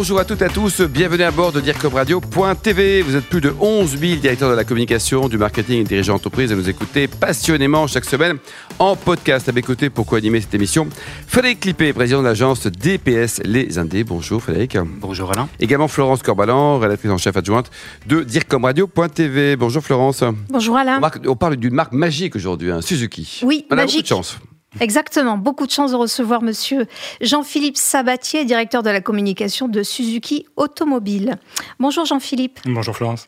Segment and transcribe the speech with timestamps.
[0.00, 3.02] Bonjour à toutes et à tous, bienvenue à bord de DIRCOMRadio.tv.
[3.02, 6.50] Vous êtes plus de 11 000 directeurs de la communication, du marketing et dirigeants d'entreprise
[6.50, 8.38] à nous écouter passionnément chaque semaine
[8.78, 9.50] en podcast.
[9.50, 10.88] À mes côtés pour co-animer cette émission,
[11.26, 14.02] Frédéric Clippé, président de l'agence DPS Les Indés.
[14.02, 14.78] Bonjour Frédéric.
[15.02, 15.50] Bonjour Alain.
[15.60, 17.70] Également Florence Corbalan, rédactrice en chef adjointe
[18.06, 19.56] de DIRCOMRadio.tv.
[19.56, 20.24] Bonjour Florence.
[20.48, 20.98] Bonjour Alain.
[21.26, 23.42] On, parle d'une marque magique aujourd'hui, hein, Suzuki.
[23.42, 23.96] Oui, on a magique.
[23.96, 24.38] beaucoup de chance.
[24.78, 25.36] Exactement.
[25.36, 26.86] Beaucoup de chance de recevoir monsieur
[27.20, 31.38] Jean-Philippe Sabatier, directeur de la communication de Suzuki Automobile.
[31.80, 32.60] Bonjour Jean-Philippe.
[32.66, 33.26] Bonjour Florence.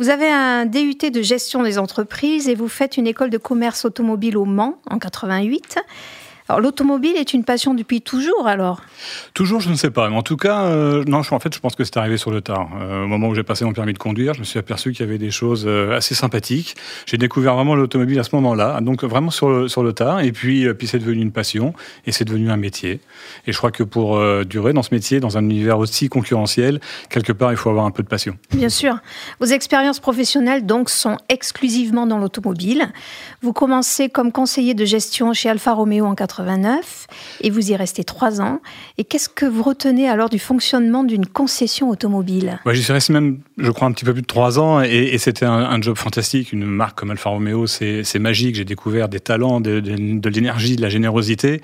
[0.00, 3.84] Vous avez un DUT de gestion des entreprises et vous faites une école de commerce
[3.84, 5.78] automobile au Mans en 88.
[6.50, 8.80] Alors l'automobile est une passion depuis toujours alors?
[9.34, 10.10] Toujours, je ne sais pas.
[10.10, 12.32] Mais en tout cas, euh, non, je, en fait, je pense que c'est arrivé sur
[12.32, 12.68] le tard.
[12.80, 15.06] Euh, au moment où j'ai passé mon permis de conduire, je me suis aperçu qu'il
[15.06, 16.74] y avait des choses euh, assez sympathiques.
[17.06, 20.22] J'ai découvert vraiment l'automobile à ce moment-là, donc vraiment sur le, sur le tard.
[20.22, 21.72] Et puis, puis c'est devenu une passion
[22.04, 22.98] et c'est devenu un métier.
[23.46, 27.32] Et je crois que pour durer dans ce métier, dans un univers aussi concurrentiel, quelque
[27.32, 28.36] part, il faut avoir un peu de passion.
[28.52, 28.98] Bien sûr.
[29.38, 32.88] Vos expériences professionnelles donc sont exclusivement dans l'automobile.
[33.40, 37.06] Vous commencez comme conseiller de gestion chez Alfa Romeo en 89
[37.42, 38.60] et vous y restez trois ans.
[38.98, 42.58] Et qu'est-ce que vous retenez alors du fonctionnement d'une concession automobile?
[42.66, 45.18] Ouais, J'y suis resté même, je crois, un petit peu plus de trois ans et,
[45.18, 46.52] c'était un, job fantastique.
[46.52, 48.56] Une marque comme Alfa Romeo, c'est magique.
[48.56, 49.80] J'ai découvert des talents, de,
[50.28, 51.60] l'énergie, de la générosité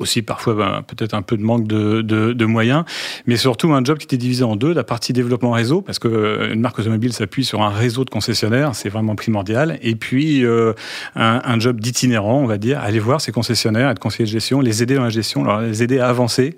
[0.00, 2.84] aussi parfois ben, peut-être un peu de manque de, moyens,
[3.26, 6.50] mais surtout un job qui était divisé en deux, la partie développement réseau, parce que
[6.52, 10.72] une marque automobile s'appuie sur un réseau de concessionnaires, c'est vraiment primordial, et puis euh,
[11.14, 14.96] un, job d'itinérant, on va dire, aller voir ces concessionnaires, conseiller de gestion, les aider
[14.96, 16.54] dans la gestion, les aider à avancer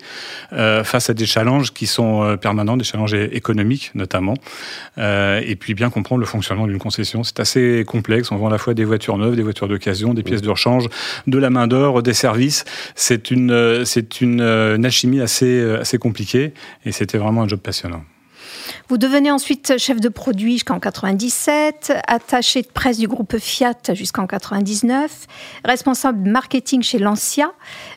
[0.53, 4.35] euh, face à des challenges qui sont euh, permanents, des challenges économiques notamment,
[4.97, 7.23] euh, et puis bien comprendre le fonctionnement d'une concession.
[7.23, 10.23] C'est assez complexe, on vend à la fois des voitures neuves, des voitures d'occasion, des
[10.23, 10.87] pièces de rechange,
[11.27, 12.65] de la main d'œuvre, des services.
[12.95, 16.53] C'est une, c'est une, une alchimie assez, assez compliquée
[16.85, 18.03] et c'était vraiment un job passionnant.
[18.89, 24.27] Vous devenez ensuite chef de produit jusqu'en 97, attaché de presse du groupe Fiat jusqu'en
[24.27, 25.27] 99,
[25.65, 27.51] responsable marketing chez Lancia,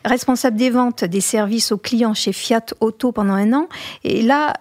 [0.05, 3.69] responsable des ventes des services aux clients chez Fiat Auto pendant un an.
[4.05, 4.55] Et là,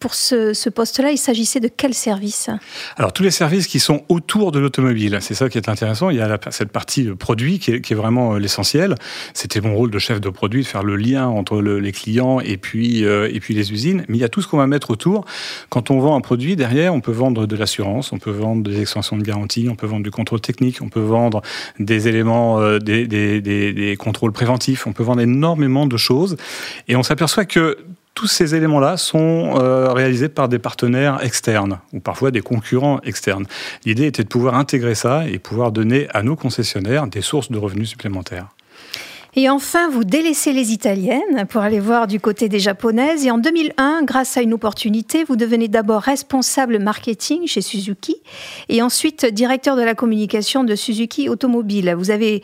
[0.00, 2.50] pour ce, poste-là, il s'agissait de quel service
[2.96, 6.10] Alors, tous les services qui sont autour de l'automobile, c'est ça qui est intéressant.
[6.10, 8.96] Il y a cette partie produit qui est, vraiment l'essentiel.
[9.34, 12.40] C'était mon rôle de chef de produit, de faire le lien entre le, les clients
[12.40, 14.04] et puis, euh, et puis les usines.
[14.08, 15.24] Mais il y a tout ce qu'on va mettre autour.
[15.68, 18.80] Quand on vend un produit, derrière, on peut vendre de l'assurance, on peut vendre des
[18.80, 21.42] extensions de garantie, on peut vendre du contrôle technique, on peut vendre
[21.78, 26.36] des éléments, euh, des contrôles préventifs, on peut vendre énormément de choses.
[26.88, 27.76] Et on s'aperçoit que
[28.18, 33.46] tous ces éléments-là sont euh, réalisés par des partenaires externes ou parfois des concurrents externes.
[33.84, 37.58] L'idée était de pouvoir intégrer ça et pouvoir donner à nos concessionnaires des sources de
[37.58, 38.48] revenus supplémentaires.
[39.36, 43.24] Et enfin, vous délaissez les italiennes pour aller voir du côté des japonaises.
[43.24, 48.16] Et en 2001, grâce à une opportunité, vous devenez d'abord responsable marketing chez Suzuki
[48.68, 51.94] et ensuite directeur de la communication de Suzuki Automobile.
[51.96, 52.42] Vous avez,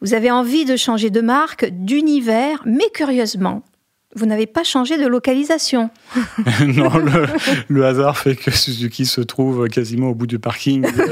[0.00, 3.62] vous avez envie de changer de marque, d'univers, mais curieusement,
[4.16, 5.90] vous n'avez pas changé de localisation.
[6.60, 7.26] non, le,
[7.68, 10.82] le, hasard fait que Suzuki se trouve quasiment au bout du parking.
[10.82, 11.02] De, de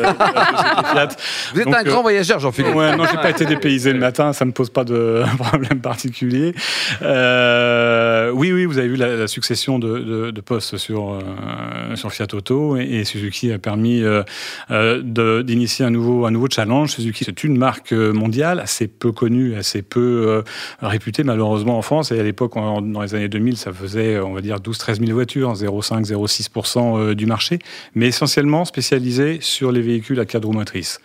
[0.93, 1.09] Fiat.
[1.53, 2.75] Vous êtes Donc, un euh, grand voyageur, Jean-Philippe.
[2.75, 6.55] Ouais, non, j'ai pas été dépaysé le matin, ça ne pose pas de problème particulier.
[7.03, 11.97] Euh, oui, oui, vous avez vu la, la succession de, de, de, postes sur, euh,
[11.97, 15.03] sur Fiat Auto et, et, Suzuki a permis euh,
[15.43, 16.91] d'initier un nouveau, un nouveau challenge.
[16.93, 20.43] Suzuki, c'est une marque mondiale assez peu connue, assez peu
[20.81, 22.57] réputée malheureusement en France et à l'époque,
[22.93, 27.59] dans les années 2000, ça faisait, on va dire, 12-13 000 voitures, 0,5-0,6% du marché,
[27.95, 31.01] mais essentiellement spécialisé sur les véhicules à quatre roues motrices.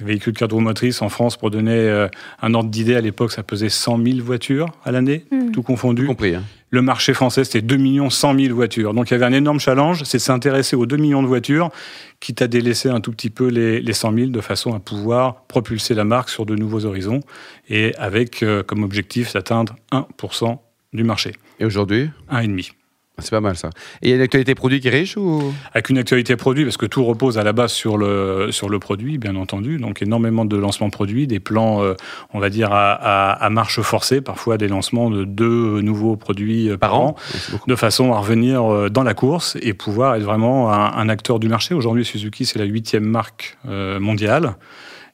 [0.00, 2.08] Les véhicules quatre roues motrices en France, pour donner euh,
[2.42, 5.52] un ordre d'idée, à l'époque, ça pesait 100 000 voitures à l'année, mmh.
[5.52, 6.02] tout confondu.
[6.02, 6.34] Tout compris.
[6.34, 6.42] Hein.
[6.70, 8.94] Le marché français, c'était 2 millions 100 000 voitures.
[8.94, 11.70] Donc il y avait un énorme challenge, c'est de s'intéresser aux 2 millions de voitures,
[12.18, 15.44] quitte à délaisser un tout petit peu les, les 100 000 de façon à pouvoir
[15.44, 17.20] propulser la marque sur de nouveaux horizons
[17.68, 20.58] et avec euh, comme objectif d'atteindre 1%
[20.94, 21.32] du marché.
[21.60, 22.70] Et aujourd'hui Un et demi.
[23.18, 23.70] C'est pas mal ça.
[24.02, 25.54] Et il y a une actualité produit qui est riche ou?
[25.72, 28.80] Avec une actualité produit, parce que tout repose à la base sur le, sur le
[28.80, 29.78] produit, bien entendu.
[29.78, 31.94] Donc énormément de lancements produits, des plans, euh,
[32.32, 36.70] on va dire, à, à, à, marche forcée, parfois des lancements de deux nouveaux produits
[36.70, 37.16] par, par an,
[37.52, 41.08] an de façon à revenir euh, dans la course et pouvoir être vraiment un, un
[41.08, 41.72] acteur du marché.
[41.72, 44.56] Aujourd'hui, Suzuki, c'est la huitième marque euh, mondiale,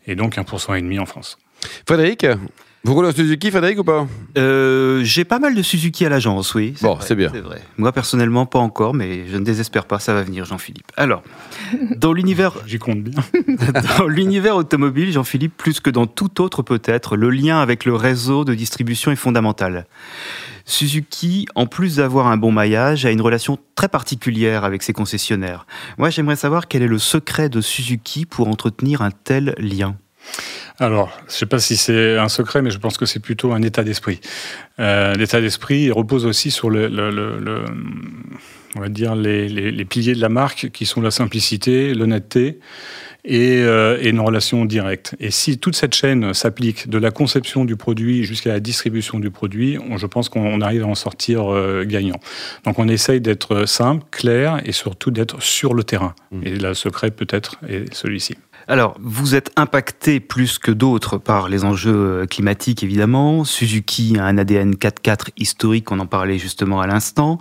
[0.06, 1.36] et donc 1,5% en France.
[1.86, 2.24] Frédéric
[2.82, 4.06] Vous roulez en Suzuki, Frédéric, ou pas
[4.38, 6.74] euh, J'ai pas mal de Suzuki à l'agence, oui.
[6.80, 7.28] Bon, c'est bien.
[7.28, 7.60] Vrai.
[7.76, 10.90] Moi, personnellement, pas encore, mais je ne désespère pas, ça va venir, Jean-Philippe.
[10.96, 11.22] Alors,
[11.96, 12.54] dans l'univers...
[12.66, 13.22] J'y compte bien.
[13.98, 18.46] dans l'univers automobile, Jean-Philippe, plus que dans tout autre peut-être, le lien avec le réseau
[18.46, 19.86] de distribution est fondamental.
[20.64, 25.66] Suzuki, en plus d'avoir un bon maillage, a une relation très particulière avec ses concessionnaires.
[25.98, 29.96] Moi, j'aimerais savoir quel est le secret de Suzuki pour entretenir un tel lien.
[30.80, 33.52] Alors, je ne sais pas si c'est un secret, mais je pense que c'est plutôt
[33.52, 34.20] un état d'esprit.
[34.78, 36.88] Euh, L'état d'esprit repose aussi sur le,
[38.76, 42.60] on va dire les, piliers de la marque, qui sont la simplicité, l'honnêteté
[43.28, 45.14] euh, et, une relation directe.
[45.20, 49.30] Et si toute cette chaîne s'applique de la conception du produit jusqu'à la distribution du
[49.30, 52.20] produit, je pense qu'on arrive à en sortir euh, gagnant.
[52.64, 56.14] Donc, on essaye d'être simple, clair et surtout d'être sur le terrain.
[56.30, 56.40] Mmh.
[56.46, 58.36] Et le secret peut-être est celui-ci.
[58.68, 63.44] Alors, vous êtes impacté plus que d'autres par les enjeux euh, climatiques, évidemment.
[63.44, 67.38] Suzuki a un ADN 4x4 historique, on en parlait justement à l'instant.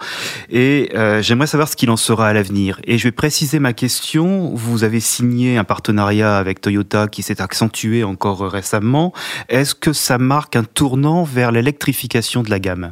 [0.50, 2.80] Et euh, j'aimerais savoir ce qu'il en sera à l'avenir.
[2.86, 4.52] Et je vais préciser ma question.
[4.56, 9.14] Vous avez signé un partenariat avec Toyota qui s'est accentué encore récemment.
[9.50, 12.92] Est-ce que ça marque un tournant vers l'électrification de la gamme?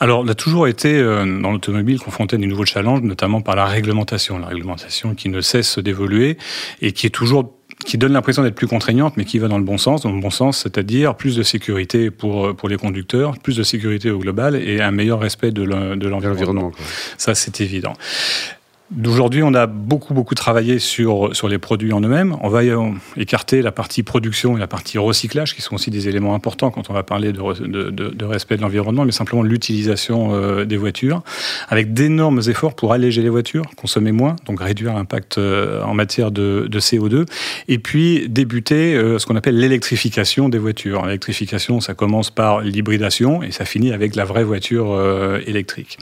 [0.00, 3.56] Alors, on a toujours été euh, dans l'automobile confronté à de nouveaux challenges, notamment par
[3.56, 4.38] la réglementation.
[4.38, 6.38] La réglementation qui ne cesse d'évoluer
[6.80, 7.54] et qui est toujours
[7.84, 10.02] qui donne l'impression d'être plus contraignante, mais qui va dans le bon sens.
[10.02, 14.10] Dans le bon sens, c'est-à-dire plus de sécurité pour, pour les conducteurs, plus de sécurité
[14.10, 16.72] au global et un meilleur respect de l'environnement.
[17.16, 17.92] Ça, c'est évident.
[18.90, 22.36] D'aujourd'hui, on a beaucoup, beaucoup travaillé sur, sur les produits en eux-mêmes.
[22.40, 22.62] On va
[23.18, 26.88] écarter la partie production et la partie recyclage, qui sont aussi des éléments importants quand
[26.88, 31.22] on va parler de, de, de, respect de l'environnement, mais simplement l'utilisation euh, des voitures,
[31.68, 36.30] avec d'énormes efforts pour alléger les voitures, consommer moins, donc réduire l'impact euh, en matière
[36.30, 37.26] de, CO2,
[37.68, 41.04] et puis débuter euh, ce qu'on appelle l'électrification des voitures.
[41.04, 44.98] L'électrification, ça commence par l'hybridation et ça finit avec la vraie voiture
[45.46, 45.98] électrique.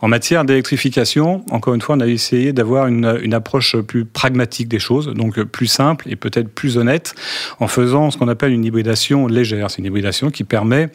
[0.00, 4.04] En matière d'électrification, encore une fois, on a eu essayer d'avoir une, une, approche plus
[4.04, 7.14] pragmatique des choses, donc plus simple et peut-être plus honnête,
[7.60, 9.70] en faisant ce qu'on appelle une hybridation légère.
[9.70, 10.90] C'est une hybridation qui permet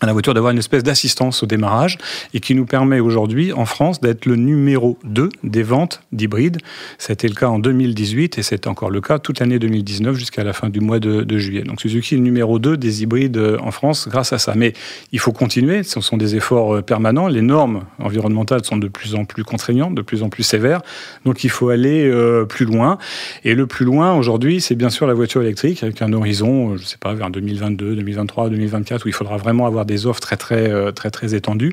[0.00, 1.98] à la voiture d'avoir une espèce d'assistance au démarrage
[2.34, 6.58] et qui nous permet aujourd'hui en France d'être le numéro 2 des ventes d'hybrides.
[6.98, 10.52] C'était le cas en 2018 et c'est encore le cas toute l'année 2019 jusqu'à la
[10.52, 11.62] fin du mois de, juillet.
[11.62, 14.52] Donc Suzuki est le numéro 2 des hybrides euh, en France grâce à ça.
[14.54, 14.72] Mais
[15.12, 17.28] il faut continuer, ce sont des efforts euh, permanents.
[17.28, 20.82] Les normes environnementales sont de plus en plus contraignantes, de plus en plus sévères.
[21.24, 22.98] Donc il faut aller euh, plus loin.
[23.44, 26.82] Et le plus loin aujourd'hui, c'est bien sûr la voiture électrique avec un horizon, je
[26.82, 30.36] ne sais pas, vers 2022, 2023, 2024 où il faudra vraiment avoir des offres très
[30.36, 31.72] très euh, très très étendues.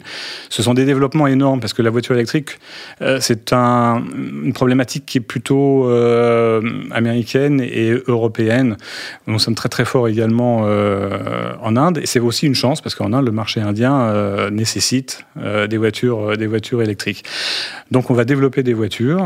[0.50, 2.60] Ce sont des développements énormes parce que la voiture électrique,
[3.01, 4.04] euh, c'est un,
[4.44, 6.62] une problématique qui est plutôt euh,
[6.92, 8.77] américaine et européenne.
[9.27, 13.13] Nous sommes très très forts également en Inde et c'est aussi une chance parce qu'en
[13.13, 17.24] Inde, le marché indien nécessite des voitures des voitures électriques.
[17.92, 19.25] Donc on va développer des voitures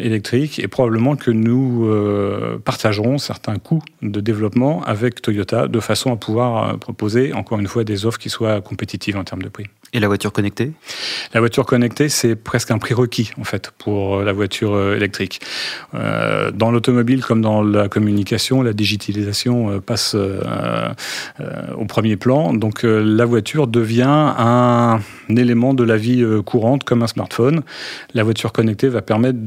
[0.00, 1.90] électriques et probablement que nous
[2.64, 7.84] partagerons certains coûts de développement avec Toyota de façon à pouvoir proposer encore une fois
[7.84, 9.66] des offres qui soit compétitive en termes de prix.
[9.94, 10.72] Et la voiture connectée?
[11.34, 15.40] La voiture connectée, c'est presque un prérequis en fait pour euh, la voiture euh, électrique.
[15.92, 22.54] Euh, dans l'automobile comme dans la communication, la digitalisation passe au premier plan.
[22.54, 27.62] Donc la voiture devient un élément de la vie courante comme un smartphone.
[28.14, 29.38] La voiture connectée va permettre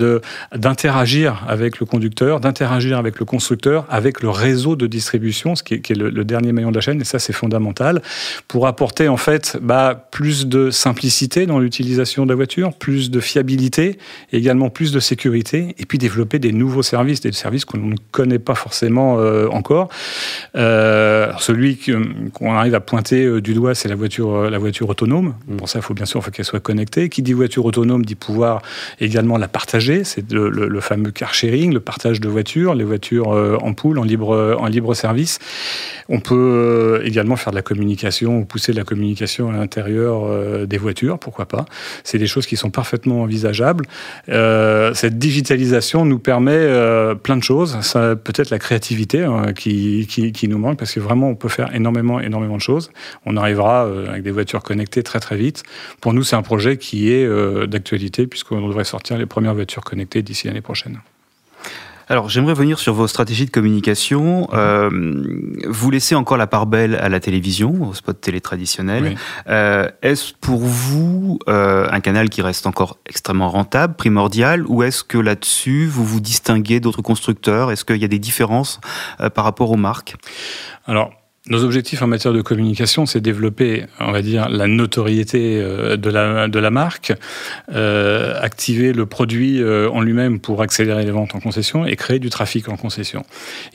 [0.56, 5.76] d'interagir avec le conducteur, d'interagir avec le constructeur, avec le réseau de distribution, ce qui
[5.76, 7.02] est, le, dernier maillon de la chaîne.
[7.02, 8.02] Et ça, c'est fondamental
[8.48, 13.20] pour apporter en fait bah, plus de simplicité dans l'utilisation de la voiture, plus de
[13.22, 13.98] fiabilité,
[14.34, 18.40] également plus de sécurité, et puis développer des nouveaux services, des services qu'on ne connaît
[18.40, 19.90] pas forcément euh, encore.
[20.56, 21.80] Euh, celui
[22.34, 25.36] qu'on arrive à pointer euh, du doigt, c'est la voiture, la voiture autonome.
[25.48, 25.56] Mm.
[25.58, 27.10] Pour ça, il faut bien sûr qu'elle soit connectée.
[27.10, 28.62] Qui dit voiture autonome dit pouvoir
[29.00, 30.04] également la partager.
[30.04, 34.58] C'est le, fameux car sharing, le partage de voitures, les voitures en poule, en libre,
[34.60, 35.40] en libre service.
[36.10, 40.66] On peut également faire de la communication ou pousser de la communication à l'intérieur euh,
[40.66, 41.66] des voitures, pourquoi pas.
[42.04, 43.86] C'est des choses qui sont parfaitement envisageables.
[44.30, 47.78] Euh, cette digitalisation nous permet euh, plein de choses.
[47.94, 52.20] Peut-être la créativité hein, qui, qui, nous manque parce que vraiment on peut faire énormément,
[52.20, 52.92] énormément de choses.
[53.26, 55.64] On arrivera avec des voitures connectées très très vite.
[56.02, 57.28] Pour nous, c'est un projet qui est
[57.68, 61.00] d'actualité puisqu'on devrait sortir les premières voitures connectées d'ici l'année prochaine.
[62.08, 64.48] Alors, j'aimerais venir sur vos stratégies de communication.
[64.54, 64.90] Euh,
[65.68, 69.18] vous laissez encore la part belle à la télévision, au spot télé traditionnel.
[69.48, 75.04] Euh, est-ce pour vous euh, un canal qui reste encore extrêmement rentable, primordial, ou est-ce
[75.04, 77.72] que là-dessus, vous vous distinguez d'autres constructeurs?
[77.72, 78.80] Est-ce qu'il y a des différences
[79.34, 80.16] par rapport aux marques?
[80.86, 81.12] Alors,
[81.48, 86.10] nos objectifs en matière de communication, c'est développer, on va dire, la notoriété euh, de
[86.10, 87.14] la, marque,
[87.72, 92.18] euh, activer le produit euh, en lui-même pour accélérer les ventes en concession et créer
[92.18, 93.26] du trafic en concession.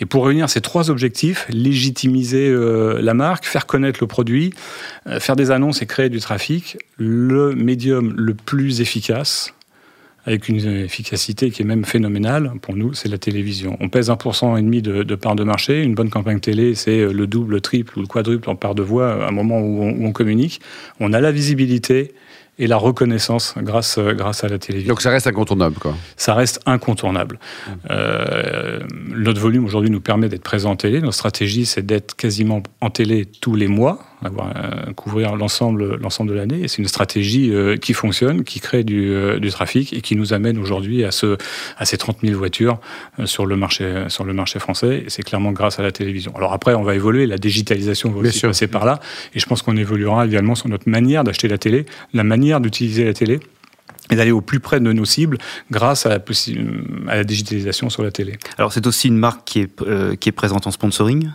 [0.01, 2.53] Et pour réunir ces trois objectifs, légitimiser
[3.01, 4.53] la marque, faire connaître le produit,
[5.19, 9.53] faire des annonces et créer du trafic, le médium le plus efficace,
[10.27, 12.53] avec une efficacité qui est même phénoménale.
[12.63, 13.77] Pour nous, c'est la télévision.
[13.81, 15.83] On pèse 1% et demi de, de part de marché.
[15.83, 18.83] Une bonne campagne télé, c'est le double, le triple ou le quadruple en part de
[18.83, 20.61] voix à un moment où on, où on communique.
[21.01, 22.15] On a la visibilité
[22.61, 24.93] et la reconnaissance grâce, grâce à la télévision.
[24.93, 25.97] Donc ça reste incontournable, quoi.
[26.17, 27.39] Ça reste incontournable.
[27.39, 27.73] Mmh.
[27.91, 28.81] Euh,
[29.17, 31.01] notre volume aujourd'hui nous permet d'être présent en télé.
[31.01, 34.53] Notre stratégie, c'est d'être quasiment en télé tous les mois, avoir,
[34.97, 36.63] couvrir l'ensemble, l'ensemble de l'année.
[36.63, 40.17] Et c'est une stratégie euh, qui fonctionne, qui crée du, euh, du, trafic et qui
[40.17, 41.37] nous amène aujourd'hui à, ce,
[41.79, 42.81] à ces 30 000 voitures
[43.19, 45.05] euh, sur, le marché, sur le marché français.
[45.07, 46.35] Et c'est clairement grâce à la télévision.
[46.37, 47.27] Alors après, on va évoluer.
[47.27, 49.01] La digitalisation va aussi passer par là.
[49.35, 53.05] Et je pense qu'on évoluera également sur notre manière d'acheter la télé, la manière d'utiliser
[53.05, 53.41] la télé
[54.11, 55.39] et d'aller au plus près de nos cibles
[55.71, 56.19] grâce à la,
[57.09, 58.39] à la digitalisation sur la télé.
[58.59, 61.31] Alors c'est aussi une marque qui est, euh, qui est présente en sponsoring?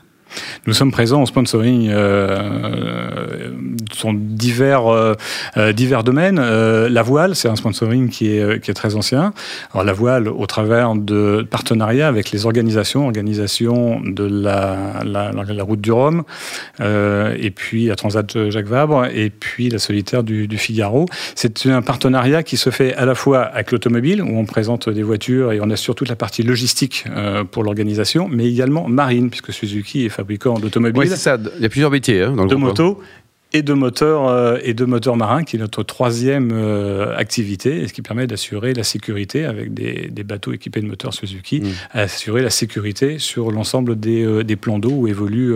[0.68, 3.51] Nous sommes présents en sponsoring euh,
[4.13, 5.15] divers, euh,
[5.74, 6.39] divers domaines.
[6.39, 9.34] Euh, la voile, c'est un sponsoring qui est, très ancien.
[9.74, 15.01] Alors la voile, au travers de partenariats avec les organisations, organisation de la,
[15.60, 16.24] route du Rhum,
[16.82, 21.06] euh, et puis la Transat Jacques Vabre, et puis la solitaire du, Figaro.
[21.36, 25.04] C'est un partenariat qui se fait à la fois avec l'automobile, où on présente des
[25.04, 29.51] voitures et on assure toute la partie logistique euh, pour l'organisation, mais également marine, puisque
[29.51, 30.25] Suzuki est fabricant
[30.60, 31.00] d'automobiles.
[31.00, 31.38] Oui, c'est ça.
[31.58, 33.03] Il y a plusieurs métiers hein, dans le de groupe.
[33.53, 37.87] Et de moteurs euh, et de moteurs marins, qui est notre troisième euh, activité, et
[37.87, 41.67] ce qui permet d'assurer la sécurité avec des, des, bateaux équipés de moteurs Suzuki, mmh.
[41.93, 45.53] assurer la sécurité sur l'ensemble des, euh, des, plans d'eau où évolue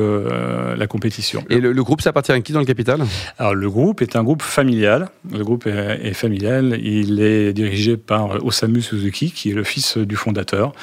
[0.78, 1.44] la compétition.
[1.50, 3.02] Et le, le, groupe, ça appartient à qui dans le capital?
[3.38, 5.10] Alors le groupe est un groupe familial.
[5.32, 6.78] Le groupe est, est familial.
[6.82, 10.74] Il est dirigé par Osamu Suzuki, qui est le fils du fondateur.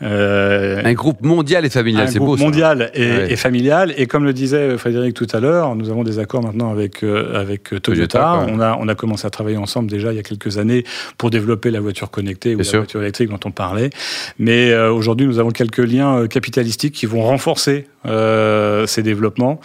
[0.00, 2.36] Un groupe mondial et familial, c'est beau.
[2.36, 3.32] Mondial et, ouais.
[3.32, 3.94] et, familial.
[3.96, 7.40] Et comme le disait Frédéric tout à l'heure, nous avons des accords maintenant avec, euh,
[7.40, 7.80] avec Toyota.
[7.80, 10.84] Toyota on, a, on a commencé à travailler ensemble déjà il y a quelques années
[11.16, 12.80] pour développer la voiture connectée ou Bien la sûr.
[12.80, 13.90] voiture électrique dont on parlait.
[14.38, 19.60] Mais euh, aujourd'hui, nous avons quelques liens euh, capitalistiques qui vont renforcer euh, ces développements.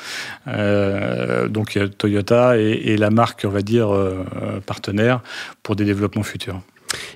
[0.47, 3.89] Euh, donc Toyota et, la marque, on va dire,
[4.65, 5.21] partenaire
[5.63, 6.61] pour des développements futurs.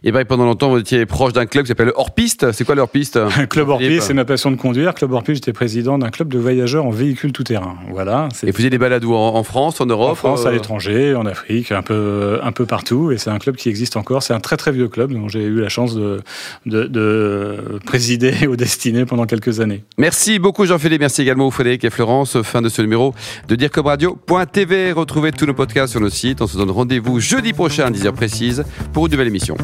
[0.04, 2.52] Et ben pendant longtemps, vous étiez proche d'un club qui s'appelle Hors Piste.
[2.52, 3.20] C'est quoi le Piste
[3.50, 4.94] Club Hors Piste, c'est ma passion de conduire.
[4.94, 7.76] Club Hors Piste, j'étais président d'un club de voyageurs en véhicule tout terrain.
[7.92, 8.30] Voilà.
[8.44, 10.50] Et vous faisiez des balades où en, France, en Europe En France, euh...
[10.50, 13.12] à l'étranger, en Afrique, un peu, un peu partout.
[13.12, 14.24] Et c'est un club qui existe encore.
[14.24, 16.22] C'est un très très vieux club dont j'ai eu la chance de,
[16.66, 19.84] de, de présider au destiné pendant quelques années.
[19.98, 21.02] Merci beaucoup Jean-Philippe.
[21.02, 22.42] Merci également aux Frédéric et Florence.
[22.42, 23.14] Fin de ce numéro
[23.48, 24.92] de DireComRadio.tv.
[24.92, 26.42] Retrouvez tous nos podcasts sur nos sites.
[26.42, 29.56] On se donne rendez-vous jeudi prochain à 10h précise pour une nouvelle émission.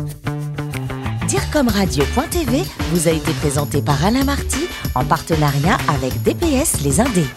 [1.28, 7.28] DIRCOMRadio.tv vous a été présenté par Alain Marty en partenariat avec DPS Les Indés.